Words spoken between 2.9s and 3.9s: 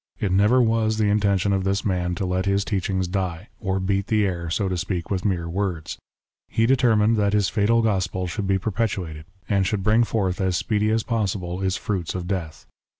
die, or